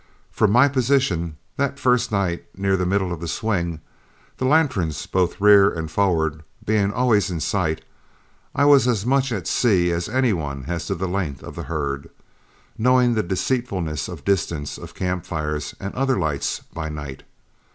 From 0.31 0.49
my 0.49 0.67
position 0.67 1.37
that 1.57 1.77
first 1.77 2.11
night 2.11 2.45
near 2.57 2.75
the 2.75 2.87
middle 2.87 3.13
of 3.13 3.19
the 3.19 3.27
swing, 3.27 3.81
the 4.37 4.45
lanterns 4.45 5.05
both 5.05 5.39
rear 5.39 5.69
and 5.69 5.91
forward 5.91 6.41
being 6.65 6.91
always 6.91 7.29
in 7.29 7.39
sight, 7.39 7.85
I 8.55 8.65
was 8.65 8.87
as 8.87 9.05
much 9.05 9.31
at 9.31 9.45
sea 9.47 9.91
as 9.91 10.09
any 10.09 10.33
one 10.33 10.65
as 10.65 10.87
to 10.87 10.95
the 10.95 11.07
length 11.07 11.43
of 11.43 11.55
the 11.55 11.61
herd, 11.69 12.09
knowing 12.79 13.13
the 13.13 13.21
deceitfulness 13.21 14.07
of 14.07 14.25
distance 14.25 14.79
of 14.79 14.95
campfires 14.95 15.75
and 15.79 15.93
other 15.93 16.17
lights 16.17 16.61
by 16.73 16.89
night. 16.89 17.21